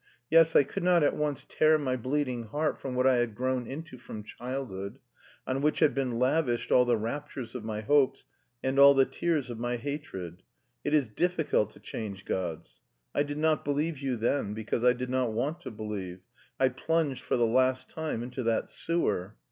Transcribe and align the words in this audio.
Yes, 0.31 0.55
I 0.55 0.63
could 0.63 0.81
not 0.81 1.03
at 1.03 1.15
once 1.15 1.45
tear 1.47 1.77
my 1.77 1.95
bleeding 1.95 2.45
heart 2.45 2.79
from 2.79 2.95
what 2.95 3.05
I 3.05 3.17
had 3.17 3.35
grown 3.35 3.67
into 3.67 3.99
from 3.99 4.23
childhood, 4.23 4.97
on 5.45 5.61
which 5.61 5.77
had 5.77 5.93
been 5.93 6.17
lavished 6.17 6.71
all 6.71 6.85
the 6.85 6.97
raptures 6.97 7.53
of 7.53 7.63
my 7.63 7.81
hopes 7.81 8.23
and 8.63 8.79
all 8.79 8.95
the 8.95 9.05
tears 9.05 9.51
of 9.51 9.59
my 9.59 9.77
hatred.... 9.77 10.41
It 10.83 10.95
is 10.95 11.07
difficult 11.07 11.69
to 11.73 11.79
change 11.79 12.25
gods. 12.25 12.81
I 13.13 13.21
did 13.21 13.37
not 13.37 13.63
believe 13.63 13.99
you 13.99 14.15
then, 14.15 14.55
because 14.55 14.83
I 14.83 14.93
did 14.93 15.11
not 15.11 15.33
want 15.33 15.59
to 15.59 15.69
believe, 15.69 16.21
I 16.59 16.69
plunged 16.69 17.21
for 17.23 17.37
the 17.37 17.45
last 17.45 17.87
time 17.87 18.23
into 18.23 18.41
that 18.41 18.71
sewer.... 18.71 19.35